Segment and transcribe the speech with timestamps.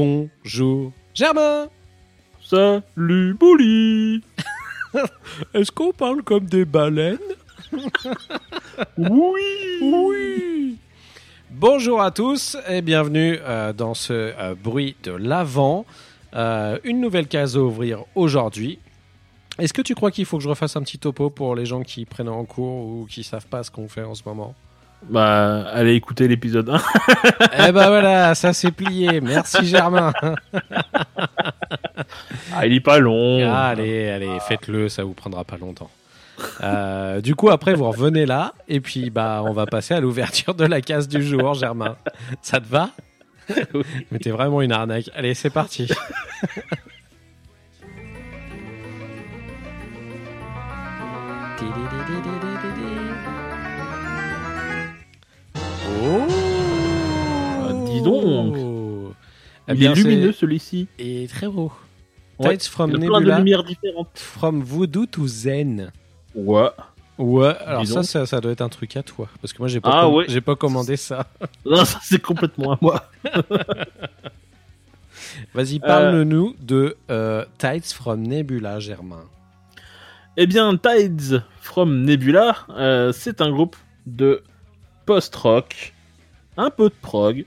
[0.00, 1.66] Bonjour, Germain.
[2.40, 4.22] Salut, Bouli
[5.54, 7.18] Est-ce qu'on parle comme des baleines?
[8.96, 10.78] Oui Oui.
[11.50, 15.84] Bonjour à tous et bienvenue euh, dans ce euh, bruit de l'avant.
[16.32, 18.78] Euh, une nouvelle case à ouvrir aujourd'hui.
[19.58, 21.82] Est-ce que tu crois qu'il faut que je refasse un petit topo pour les gens
[21.82, 24.54] qui prennent en cours ou qui savent pas ce qu'on fait en ce moment?
[25.02, 26.78] Bah, allez écouter l'épisode 1.
[27.68, 29.20] Eh ben voilà, ça c'est plié.
[29.20, 30.12] Merci Germain.
[32.54, 33.52] Ah, il est pas long.
[33.52, 35.90] Allez, allez, faites-le, ça vous prendra pas longtemps.
[36.62, 40.54] Euh, du coup, après, vous revenez là, et puis bah, on va passer à l'ouverture
[40.54, 41.96] de la case du jour, Germain.
[42.40, 42.90] Ça te va?
[43.74, 43.82] Oui.
[44.10, 45.10] Mais t'es vraiment une arnaque.
[45.14, 45.88] Allez, c'est parti.
[59.68, 60.88] Eh Il bien, est c'est- lumineux celui-ci.
[60.98, 61.70] Et très beau.
[62.38, 64.10] Ouais, Tides from il a plein de lumières différentes.
[64.18, 65.92] from Voodoo to Zen.
[66.34, 66.68] Ouais.
[67.18, 69.28] Ouais, alors ça, ça, ça doit être un truc à toi.
[69.42, 70.24] Parce que moi, j'ai pas, Ah com- ouais.
[70.28, 71.26] j'ai pas commandé ça.
[71.66, 73.10] Non, ça c'est complètement à moi.
[75.54, 79.24] Vas-y, parle-nous de euh, Tides from Nebula, Germain.
[80.36, 83.76] Eh bien, Tides from Nebula, euh, c'est un groupe
[84.06, 84.42] de
[85.06, 85.94] post-rock,
[86.56, 87.44] un peu de prog,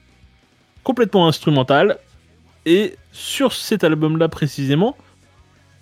[0.83, 1.97] complètement instrumental,
[2.65, 4.95] et sur cet album-là précisément,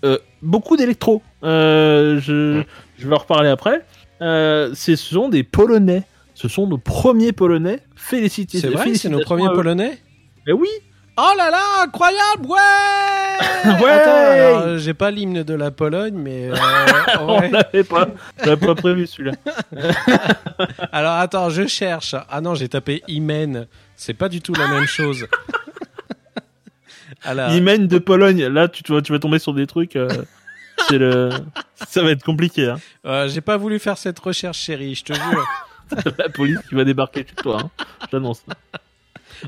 [0.05, 1.21] euh, beaucoup d'électro.
[1.43, 2.63] Euh, je,
[2.97, 3.85] je vais en reparler après.
[4.21, 6.03] Euh, ce sont des Polonais.
[6.33, 7.79] Ce sont nos premiers Polonais.
[7.95, 8.69] Félicitations.
[8.69, 9.47] C'est vrai, c'est nos premiers.
[9.53, 9.97] Polonais
[10.47, 10.69] Eh oui
[11.21, 16.49] Oh là là, incroyable, ouais Ouais Attends, alors, j'ai pas l'hymne de la Pologne, mais...
[16.49, 16.55] euh,
[17.19, 17.49] On ouais.
[17.51, 18.07] l'avait pas,
[18.47, 19.33] on pas prévu celui-là.
[20.93, 22.15] Alors attends, je cherche.
[22.29, 23.67] Ah non, j'ai tapé Imen.
[23.97, 25.27] C'est pas du tout la même chose.
[27.23, 29.95] Alors, Imen de Pologne, là tu, tu vas, tu vas tomber sur des trucs.
[29.95, 30.09] euh,
[30.91, 31.29] le...
[31.87, 32.69] Ça va être compliqué.
[32.69, 32.79] Hein.
[33.05, 35.45] euh, j'ai pas voulu faire cette recherche, chérie, je te jure.
[36.17, 37.59] La police qui va débarquer chez toi.
[37.63, 37.69] Hein.
[38.11, 38.43] J'annonce.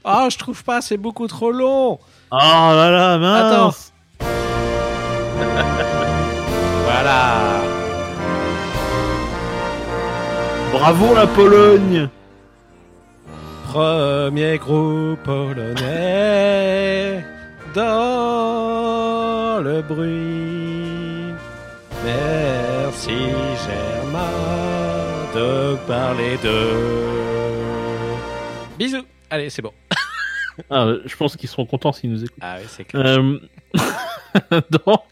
[0.04, 2.00] Ah, je trouve pas, c'est beaucoup trop long.
[2.32, 3.94] Oh là là, mince
[6.84, 7.62] Voilà.
[10.72, 12.08] Bravo la Pologne
[13.68, 17.24] Premier groupe polonais
[17.74, 21.34] dans le bruit.
[22.04, 23.18] Merci
[23.66, 24.32] Germain
[25.34, 26.58] de parler de.
[28.78, 29.06] Bisous.
[29.30, 29.72] Allez, c'est bon.
[30.70, 32.40] ah, Je pense qu'ils seront contents s'ils nous écoutent.
[32.42, 33.06] Ah oui, c'est clair.
[33.06, 33.40] Euh,
[34.86, 35.04] donc,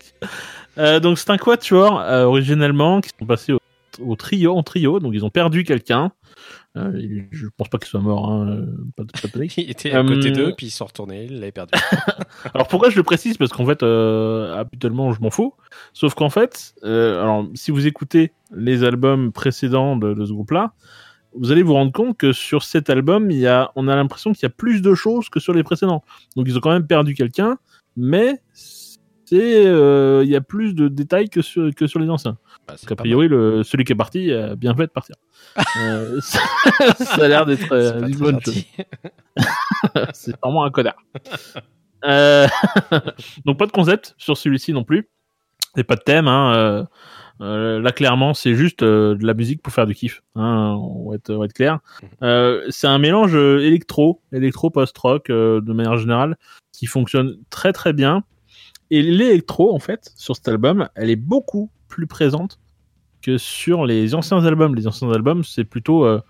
[0.78, 3.59] euh, donc c'est un quatuor euh, originellement qui sont passés au,
[4.00, 5.00] au trio en trio.
[5.00, 6.12] Donc ils ont perdu quelqu'un.
[6.78, 8.30] Euh, il- je pense pas qu'il soit mort.
[8.30, 8.66] Hein, euh,
[8.96, 9.57] pas de- pas de panique.
[9.57, 11.72] Il était à côté Euh, d'eux, puis ils sont retournés, il l'avait perdu.
[12.53, 13.38] Alors pourquoi je le précise?
[13.38, 15.53] Parce qu'en fait, euh, habituellement, je m'en fous.
[15.94, 20.74] Sauf qu'en fait, alors si vous écoutez les albums précédents de, de ce groupe-là,
[21.35, 24.31] vous allez vous rendre compte que sur cet album, il y a, on a l'impression
[24.34, 26.03] qu'il y a plus de choses que sur les précédents.
[26.36, 27.57] Donc ils ont quand même perdu quelqu'un,
[27.97, 28.41] mais
[29.30, 32.38] c'est, euh, il y a plus de détails que sur, que sur les anciens.
[32.68, 35.16] Bah, a priori, le, celui qui est parti a bien fait de partir.
[35.80, 36.40] Euh, ça,
[36.98, 38.64] ça a l'air d'être euh, une bonne chose.
[40.14, 40.98] c'est vraiment un connard.
[43.46, 45.10] Donc pas de concept sur celui-ci non plus.
[45.75, 46.28] Et pas de thème.
[46.28, 46.88] Hein.
[47.42, 50.22] euh, là clairement c'est juste euh, de la musique pour faire du kiff.
[50.36, 50.75] Hein.
[50.80, 51.80] On, va être, on va être clair.
[52.22, 56.38] Euh, c'est un mélange électro, électro post-rock de manière générale
[56.72, 58.24] qui fonctionne très très bien.
[58.91, 62.59] Et l'électro en fait sur cet album, elle est beaucoup plus présente
[63.21, 64.75] que sur les anciens albums.
[64.75, 66.21] Les anciens albums c'est plutôt euh,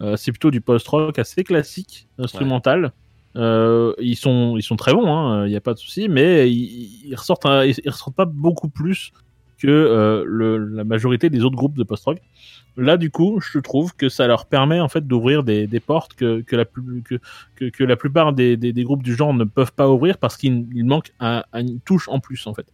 [0.00, 2.92] euh, c'est plutôt du post-rock assez classique, instrumental.
[3.36, 7.08] Euh, ils sont ils sont très bons, il n'y a pas de souci, mais ils,
[7.08, 9.12] ils ressortent ils ressortent pas beaucoup plus
[9.62, 12.18] que euh, le, la majorité des autres groupes de post-rock.
[12.76, 16.14] Là, du coup, je trouve que ça leur permet en fait d'ouvrir des, des portes
[16.14, 17.20] que, que, la, plus, que,
[17.54, 20.36] que, que la plupart des, des, des groupes du genre ne peuvent pas ouvrir parce
[20.36, 22.66] qu'il il manque un, un- une touche en plus en fait.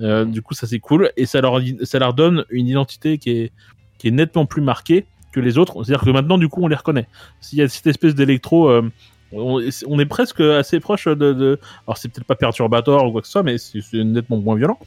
[0.00, 3.30] Euh, du coup, ça c'est cool et ça leur, ça leur donne une identité qui
[3.30, 3.52] est,
[3.96, 5.84] qui est nettement plus marquée que les autres.
[5.84, 7.08] C'est-à-dire que maintenant, du coup, on les reconnaît.
[7.40, 8.90] S'il y a cette espèce d'électro, euh,
[9.32, 11.32] on, est presque assez proche de.
[11.32, 11.58] de...
[11.86, 14.78] Alors, c'est peut-être pas perturbateur ou quoi que ce soit, mais c'est nettement moins violent.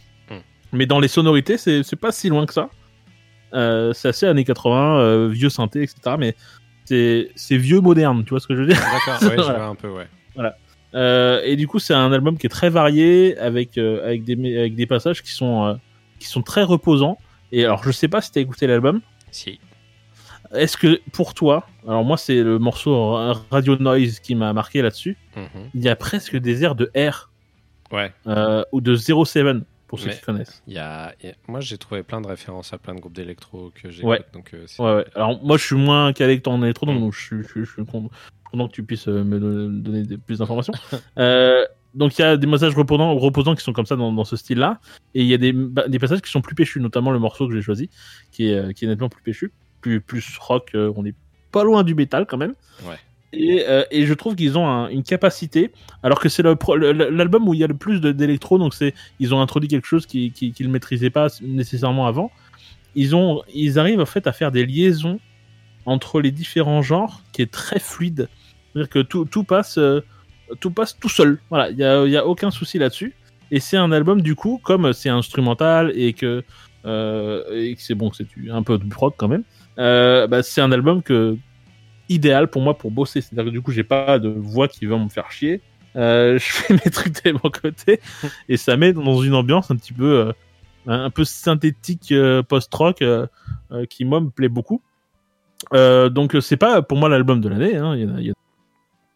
[0.74, 2.70] Mais dans les sonorités, c'est pas si loin que ça.
[3.54, 6.16] Euh, c'est assez années 80, euh, vieux synthé, etc.
[6.20, 6.36] Mais
[6.86, 8.78] c'est vieux moderne, tu vois ce que je veux dire?
[8.78, 9.58] D'accord, ouais, je Voilà.
[9.58, 10.08] vois un peu, ouais.
[10.96, 14.58] Euh, et du coup, c'est un album qui est très varié, avec euh, avec des
[14.58, 15.80] avec des passages qui sont
[16.20, 17.18] qui sont très reposants.
[17.52, 19.02] Et alors, je sais pas si t'as écouté l'album.
[19.32, 19.60] Si.
[20.56, 24.82] Est-ce que pour toi, alors moi c'est le morceau Ra- Radio Noise qui m'a marqué
[24.82, 25.16] là-dessus.
[25.36, 25.70] Mhm.
[25.76, 27.30] Il y a presque des airs de R
[27.92, 28.12] Ouais.
[28.72, 29.58] ou de 07
[29.90, 30.64] pour ceux Mais- qui connaissent.
[30.68, 31.14] Il y a...
[31.22, 33.90] il y a- Moi, j'ai trouvé plein de références à plein de groupes d'électro que
[33.92, 34.04] j'ai.
[34.06, 34.22] Ouais.
[34.34, 35.06] Donc, euh, Ouais, ouais.
[35.16, 37.00] Alors moi je suis moins calé que toi en électro, Mm.
[37.00, 40.18] donc je suis, je, suis- je suis content que tu puisses euh, me don- donner
[40.18, 40.74] plus d'informations.
[41.18, 41.66] euh,
[41.96, 44.36] donc il y a des messages reposants, reposants qui sont comme ça dans, dans ce
[44.38, 44.80] style-là,
[45.16, 47.48] et il y a des, bah, des passages qui sont plus péchus, notamment le morceau
[47.48, 47.90] que j'ai choisi,
[48.32, 49.52] qui est, qui est nettement plus péchu,
[49.82, 51.16] plus, plus rock, on est
[51.52, 52.54] pas loin du métal quand même.
[52.84, 52.96] Ouais.
[53.32, 55.72] Et, euh, et je trouve qu'ils ont un- une capacité,
[56.02, 58.74] alors que c'est l'album où il y a le plus d'électro, donc
[59.20, 62.32] ils ont introduit quelque chose qu'ils qui, qu'ils ne maîtrisaient pas nécessairement avant.
[62.96, 65.20] Ils ont, ils arrivent en fait à faire des liaisons
[65.86, 68.30] entre les différents genres qui est très fluide.
[68.74, 70.02] C'est-à-dire que tout, passe, euh,
[70.60, 71.40] tout passe tout seul.
[71.50, 73.14] Voilà, il y a, a aucun souci là-dessus.
[73.52, 76.44] Et c'est un album du coup, comme c'est instrumental et que,
[76.86, 79.44] euh, et que c'est bon, c'est un peu de rock quand même.
[79.78, 81.38] euh, bah, c'est un album que
[82.10, 83.22] idéal pour moi pour bosser.
[83.22, 85.62] C'est-à-dire que du coup, j'ai pas de voix qui va me faire chier.
[85.96, 88.00] Euh, je fais mes trucs de mon côté
[88.48, 90.34] et ça met dans une ambiance un petit peu, euh,
[90.88, 93.04] un peu synthétique euh, post-rock
[93.90, 94.82] qui moi me plaît beaucoup.
[95.72, 97.76] Donc c'est pas pour moi l'album de l'année.
[97.76, 97.96] Hein.
[97.96, 98.34] Il y en a, il y a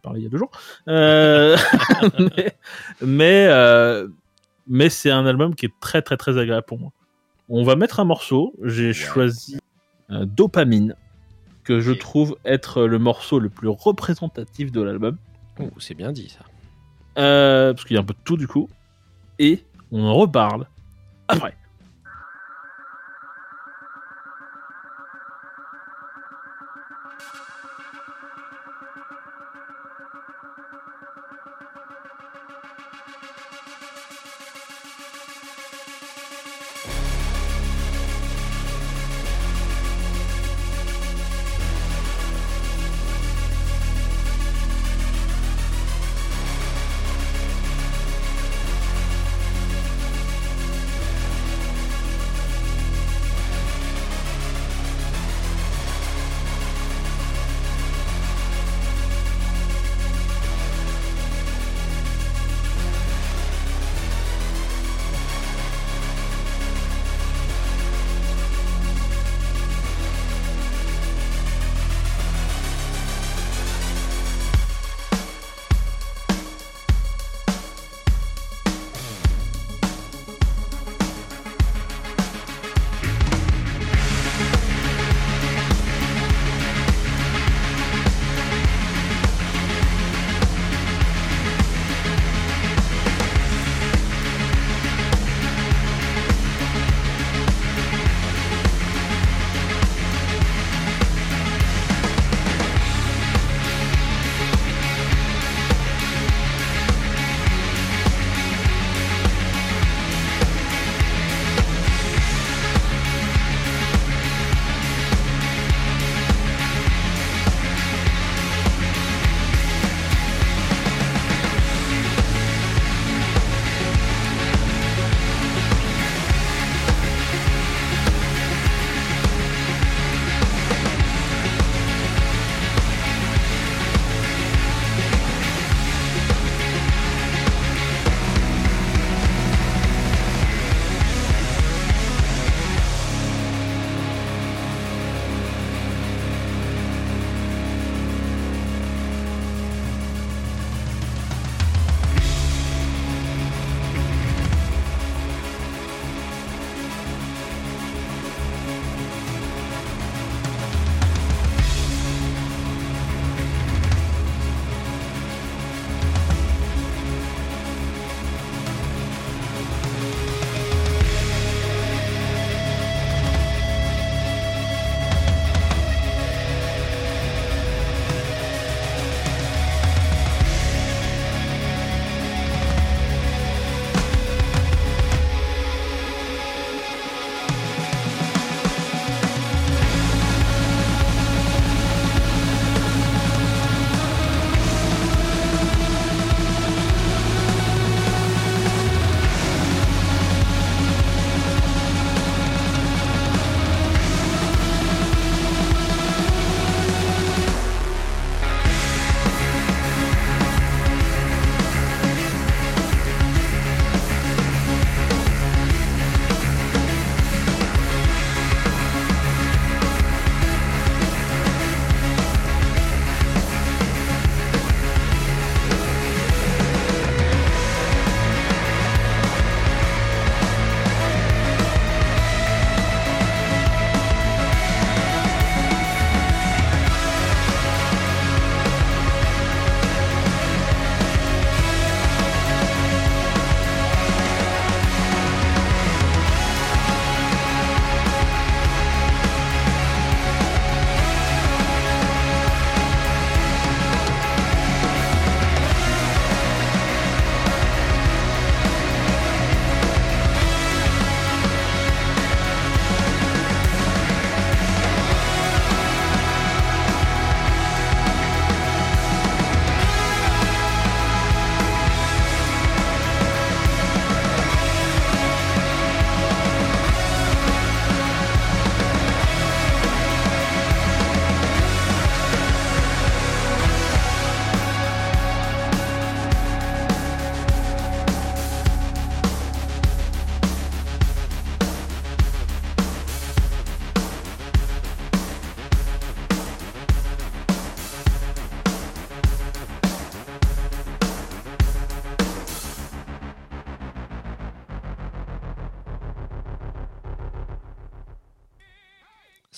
[0.02, 0.52] parlé il y a deux jours.
[0.88, 2.56] Mais
[3.02, 4.04] mais,
[4.68, 6.92] mais c'est un album qui est très très très agréable pour moi.
[7.50, 8.54] On va mettre un morceau.
[8.64, 9.58] J'ai choisi
[10.10, 10.96] Dopamine
[11.64, 15.18] que je trouve être le morceau le plus représentatif de l'album.
[15.80, 16.46] C'est bien dit, ça.
[17.18, 18.70] Euh, parce qu'il y a un peu de tout du coup.
[19.40, 20.68] Et on en reparle
[21.28, 21.56] après.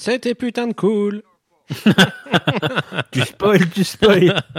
[0.06, 1.24] C'était putain de cool.
[3.12, 4.40] Tu spoil, tu spoil.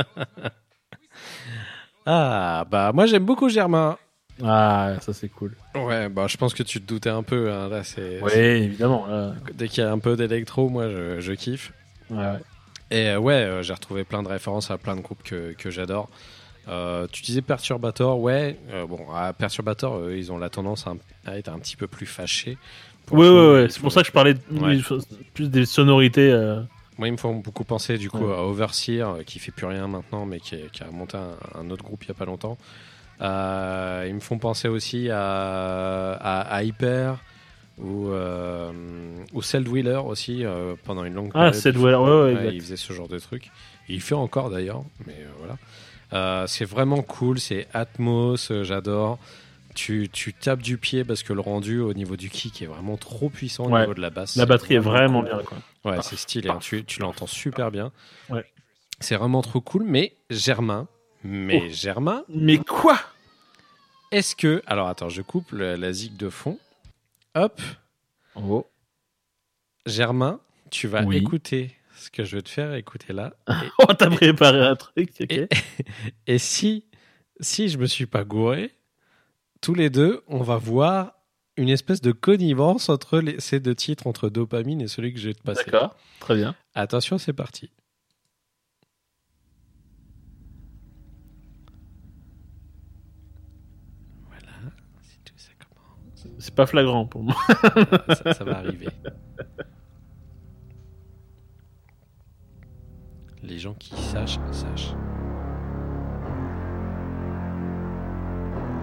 [2.09, 3.97] Ah, bah moi j'aime beaucoup Germain.
[4.45, 5.57] ah, ça c'est cool.
[5.75, 7.51] Ouais, bah je pense que tu te doutais un peu.
[7.53, 9.07] hein, Là, c'est Oui, évidemment.
[9.07, 9.35] là.
[9.55, 11.73] dès qu'il y a un peu d'électro, moi je, je kiffe.
[12.11, 12.39] Ouais, ouais.
[12.93, 15.71] Et euh, ouais, euh, j'ai retrouvé plein de références à plein de groupes que, que
[15.71, 16.09] j'adore.
[16.69, 18.57] Euh, tu disais Perturbator, ouais.
[18.71, 21.89] euh, bon, à Perturbator, euh, ils ont la tendance à, à être un petit peu
[21.89, 22.57] plus fâchés.
[23.09, 23.65] Coup, ouais.
[23.67, 24.79] ils C'est pour ça que je parlais de- Ouais.
[25.35, 26.31] plus des sonorités.
[26.33, 26.61] euh,
[26.99, 28.35] Moi, ils me font beaucoup penser du coup Ouais.
[28.35, 31.61] à Overseer, euh, qui fait plus rien maintenant, mais qui, est- qui a monté un,
[31.61, 32.57] un autre groupe il y a pas longtemps.
[33.21, 37.19] Euh, ils me font penser aussi à, à, à Hyper
[37.79, 38.71] ou, euh,
[39.35, 41.75] ou Celdwheeler aussi euh, pendant une longue Ah, période.
[41.75, 43.51] il ouais, ouais, ouais, il faisait ce genre de truc.
[43.89, 45.57] Il fait encore d'ailleurs, mais euh, voilà.
[46.13, 49.19] Euh, c'est vraiment cool, c'est Atmos, euh, j'adore.
[49.77, 52.97] Tu, tu tapes du pied parce que le rendu au niveau du kick est vraiment
[52.97, 53.83] trop puissant au Ouais.
[53.83, 54.35] niveau de la basse.
[54.37, 55.29] La batterie est vraiment cool.
[55.31, 55.59] bien, quoi.
[55.85, 56.59] Ouais, c'est stylé, hein.
[56.61, 57.93] tu, tu l'entends super bien.
[58.31, 58.45] Ouais.
[59.01, 60.89] C'est vraiment trop cool, mais Germain,
[61.23, 61.69] mais Oh.
[61.71, 62.99] Germain, Mais quoi?
[64.11, 64.63] est-ce que.
[64.67, 66.59] Alors attends, je coupe le- la zig de fond.
[67.35, 67.61] Hop,
[68.35, 68.67] Oh.
[69.85, 70.41] Germain,
[70.71, 71.19] tu vas Oui.
[71.19, 73.35] écouter ce que je vais te faire écouter là.
[73.79, 75.11] Oh, t'as préparé un truc.
[75.21, 75.49] Et-
[76.27, 76.85] Et si,
[77.41, 78.73] si je me suis pas gouré,
[79.61, 81.13] tous les deux, on va voir
[81.57, 85.29] une espèce de connivence entre les- ces deux titres, entre Dopamine et celui que je
[85.29, 85.65] vais te passer.
[85.71, 86.55] D'accord, très bien.
[86.75, 87.71] Attention, c'est parti.
[94.29, 94.73] Voilà,
[95.03, 97.37] si tout ça commence, C'est pas flagrant pour moi.
[98.25, 98.89] ça, ça va arriver.
[103.43, 104.95] Les gens qui sachent, sachent.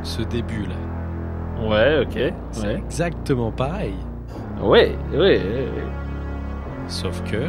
[0.04, 2.34] Ce début là, Ouais, ok.
[2.52, 2.76] c'est Ouais.
[2.76, 3.96] exactement pareil.
[4.62, 5.84] Ouais, ouais, ouais, ouais.
[6.88, 7.48] Sauf que.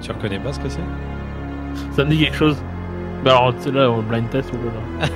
[0.00, 0.80] Tu reconnais pas ce que c'est?
[1.92, 2.56] Ça me dit quelque chose.
[3.24, 5.06] Bah alors, tu sais, là, au blind test, ou là.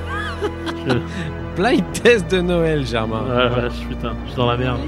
[0.87, 3.23] Je- Blind test de Noël, Germain.
[3.29, 4.81] La vache, putain, je suis dans la merde.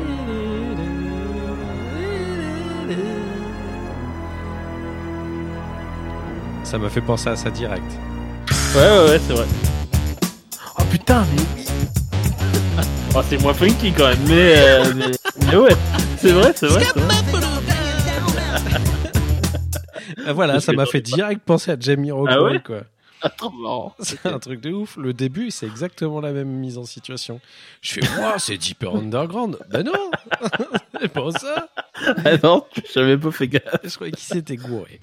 [6.67, 7.85] Ça m'a fait penser à ça direct.
[8.75, 9.47] Ouais, ouais, ouais, c'est vrai.
[10.79, 11.43] Oh putain, mais.
[13.19, 14.55] Oh, c'est moins funky quand même, mais.
[14.59, 15.07] euh, mais...
[15.47, 15.77] mais ouais,
[16.19, 16.85] c'est vrai, c'est vrai.
[16.85, 17.15] c'est vrai.
[20.27, 22.81] Ah, voilà, ça m'a fait direct penser à Jamie Rockwell, Ah ouais quoi.
[23.63, 23.95] Marrant.
[24.01, 24.97] C'est un truc de ouf.
[24.97, 27.41] Le début, c'est exactement la même mise en situation.
[27.81, 29.59] Je fais, moi, c'est Deeper Underground.
[29.71, 30.11] Ben non,
[31.01, 31.69] c'est pas ça.
[32.25, 33.63] Ah non, j'avais pas fait gaffe.
[33.85, 35.01] Je croyais qu'il s'était gouré.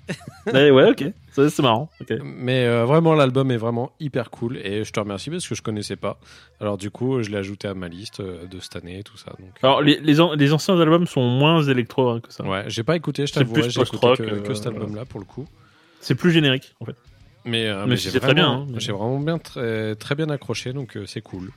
[0.47, 1.89] Ouais, ouais, ok, c'est marrant.
[2.23, 5.61] Mais euh, vraiment, l'album est vraiment hyper cool et je te remercie parce que je
[5.61, 6.19] connaissais pas.
[6.59, 9.17] Alors du coup, je l'ai ajouté à ma liste euh, de cette année et tout
[9.17, 9.31] ça.
[9.31, 12.43] Donc, euh, Alors, les, les, an- les anciens albums sont moins électro hein, que ça.
[12.43, 15.19] ouais, j'ai pas écouté, je t'avoue, plus j'ai écouté que, euh, que cet album-là pour
[15.19, 15.45] le coup.
[16.01, 16.95] C'est plus générique, en fait.
[17.45, 19.95] Mais, euh, Mais mais j'ai c'est très bien, vraiment, hein, mais- j'ai vraiment bien très,
[19.95, 21.49] très bien accroché, donc c'est cool.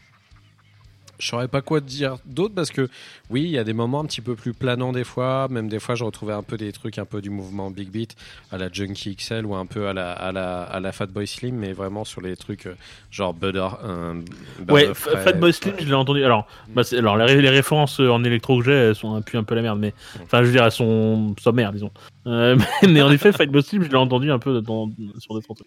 [1.19, 2.89] Je saurais pas quoi te dire d'autre parce que
[3.31, 5.79] oui, il y a des moments un petit peu plus planants des fois, même des
[5.81, 8.17] fois je retrouvais un peu des trucs un peu du mouvement Big Beat
[8.53, 11.57] à la Junkie XL ou un peu à la à la à la Fatboy Slim,
[11.57, 12.75] mais vraiment sur les trucs euh,
[13.11, 13.67] genre Butter.
[13.85, 14.21] euh,
[14.69, 16.25] Ouais, Fatboy Slim, je l'ai entendu.
[16.25, 19.39] Alors, bah, alors les, les références euh, en électro que j'ai, elles sont un peu,
[19.39, 21.91] un peu la merde, mais enfin, je veux dire, elles sont sommaires, disons.
[22.27, 25.43] Euh, mais, mais en effet, Fatboy Slim, je l'ai entendu un peu dans, sur des
[25.43, 25.59] trucs.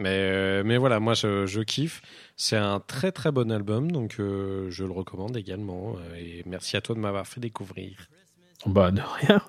[0.00, 2.00] Mais, euh, mais voilà, moi je, je kiffe.
[2.36, 5.94] C'est un très très bon album, donc euh, je le recommande également.
[5.96, 7.92] euh, et merci à toi de m'avoir fait découvrir.
[8.66, 9.40] Bah, de rien.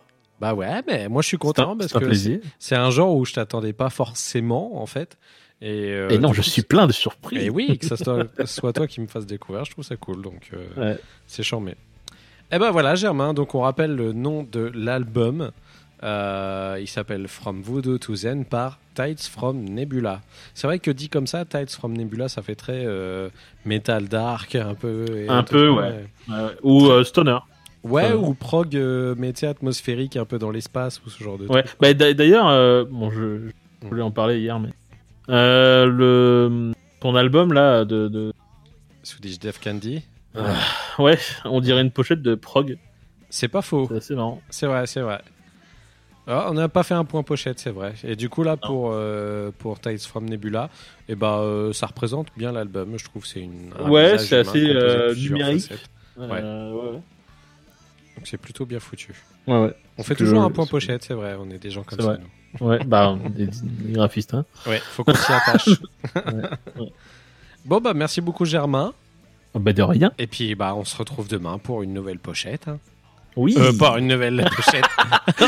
[0.42, 3.34] Bah ouais, mais moi je suis un, content parce que c'est un genre où je
[3.34, 5.18] t'attendais pas forcément en fait.
[5.62, 7.44] Et, euh, Et non, je suis plein de surprises.
[7.44, 10.22] Et oui, que ça soit, soit toi qui me fasse découvrir, je trouve ça cool.
[10.24, 11.00] Donc euh, Ouais.
[11.28, 11.76] c'est charmé.
[12.52, 13.34] Et ben voilà, Germain.
[13.34, 15.52] Donc on rappelle le nom de l'album.
[16.04, 20.22] Euh, il s'appelle From Voodoo to Zen par Tides from Nebula.
[20.56, 23.30] C'est vrai que dit comme ça, Tides from Nebula, ça fait très euh,
[23.66, 25.06] metal dark, un peu.
[25.30, 26.06] Un tout peu, ouais.
[26.28, 26.36] Ouais.
[26.64, 27.38] Ou euh, Stoner.
[27.84, 28.16] Ouais, Euh.
[28.18, 31.64] ou prog euh, métier atmosphérique un peu dans l'espace ou ce genre de Ouais.
[31.64, 31.76] truc.
[31.80, 33.50] Bah, d'a- D'ailleurs, euh, bon, je,
[33.84, 34.70] je voulais en parler hier, mais.
[35.30, 38.08] Euh, le, ton album, là, de.
[38.08, 38.34] de...
[39.04, 40.04] Swedish Def Candy.
[41.00, 42.78] Ouais, on dirait une pochette de prog.
[43.30, 43.90] C'est pas faux.
[44.00, 44.42] C'est marrant.
[44.50, 45.22] C'est vrai, c'est vrai.
[46.28, 47.94] Ah, on n'a pas fait un point pochette, c'est vrai.
[48.04, 50.70] Et du coup, là, pour, euh, pour Tides from Nebula,
[51.10, 52.94] eh ben, euh, ça représente bien l'album.
[52.98, 53.72] Je trouve que c'est une.
[53.80, 55.72] un Ouais, c'est assez, euh, numérique.
[56.20, 56.92] Euh, ouais, ouais.
[58.18, 59.16] Donc c'est plutôt bien foutu.
[59.48, 59.74] Ouais, ouais.
[59.98, 61.36] On fait toujours un point pochette, c'est vrai.
[61.40, 62.06] On est des gens comme ça.
[62.06, 62.18] vrai.
[62.20, 62.28] nous.
[62.68, 64.44] Ouais, bah, des, des graphistes, hein.
[64.68, 65.70] Ouais, faut qu'on s'y attache.
[66.16, 66.90] ouais.
[67.64, 68.94] Bon, bah, merci beaucoup, Germain.
[69.56, 70.12] Bah de rien.
[70.18, 72.68] Et puis, bah, on se retrouve demain pour une nouvelle pochette.
[72.68, 72.78] hein.
[73.36, 73.56] Oui.
[73.58, 74.86] Euh, pas une nouvelle pochette.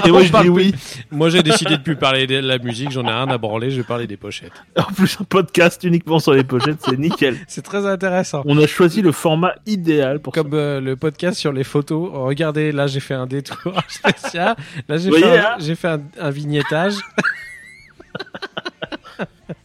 [0.05, 0.73] Et moi je dis oui.
[1.11, 2.91] Moi, j'ai décidé de plus parler de la musique.
[2.91, 3.71] J'en ai rien à branler.
[3.71, 4.53] Je vais parler des pochettes.
[4.77, 7.37] En plus un podcast uniquement sur les pochettes, c'est nickel.
[7.47, 8.41] C'est très intéressant.
[8.45, 10.41] On a choisi le format idéal pour ça.
[10.41, 12.09] Comme euh, le podcast sur les photos.
[12.13, 14.55] Regardez, là, j'ai fait un détour spécial.
[14.87, 16.95] Là, j'ai Vous fait, voyez, un, hein j'ai fait un, un vignettage.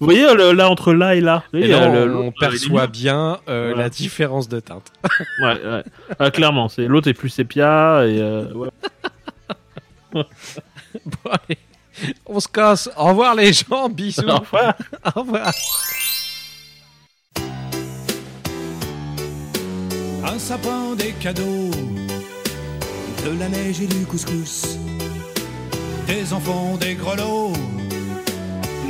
[0.00, 3.38] Vous voyez le- là entre là et là Et on, le- on l'autre, perçoit bien
[3.48, 3.84] euh, Voilà.
[3.84, 4.92] la différence de teinte.
[5.42, 5.84] Ouais, ouais.
[6.18, 8.68] Ah, clairement, c'est l'autre est plus sépia et euh, ouais.
[11.04, 11.58] Bon, allez,
[12.26, 12.88] on se casse.
[12.96, 13.88] Au revoir, les gens.
[13.88, 14.22] Bisous.
[14.28, 14.74] Au revoir.
[15.14, 15.52] Au revoir.
[20.24, 21.70] Un sapin, des cadeaux,
[23.24, 24.78] de la neige et du couscous,
[26.06, 27.52] des enfants, des grelots,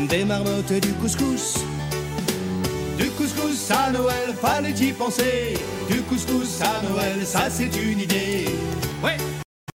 [0.07, 1.55] des marmottes et du couscous.
[2.99, 5.55] Du couscous à Noël, fallait y penser.
[5.91, 8.47] Du couscous à Noël, ça c'est une idée.
[9.03, 9.17] Ouais.